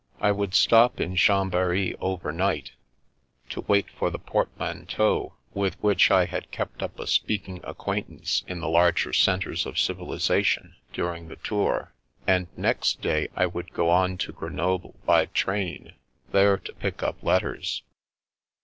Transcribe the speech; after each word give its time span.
I 0.19 0.31
would 0.31 0.55
stop 0.55 0.99
in 0.99 1.15
Chambery 1.15 1.95
overnight, 1.99 2.71
to 3.49 3.61
wait 3.61 3.87
for 3.91 4.09
the 4.09 4.17
portmanteau 4.17 5.35
with 5.53 5.75
which 5.79 6.09
I 6.09 6.25
had 6.25 6.49
kept 6.49 6.81
up 6.81 6.99
a 6.99 7.05
speaking 7.05 7.59
acquaintance 7.63 8.43
in 8.47 8.61
the 8.61 8.67
larger 8.67 9.13
centres 9.13 9.67
of 9.67 9.77
civilisation, 9.77 10.75
during 10.91 11.27
the 11.27 11.35
tour, 11.35 11.93
and 12.25 12.47
next 12.57 13.01
day 13.01 13.27
I 13.35 13.45
would 13.45 13.73
go 13.73 13.91
on 13.91 14.17
to 14.25 14.31
Grenoble 14.33 14.95
by 15.05 15.27
train, 15.27 15.93
there 16.31 16.57
to 16.57 16.73
pick 16.73 17.03
up 17.03 17.21
letters. 17.21 17.83